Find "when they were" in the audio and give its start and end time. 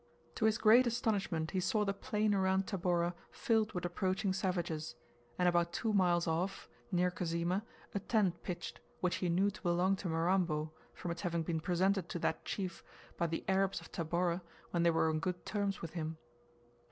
14.71-15.07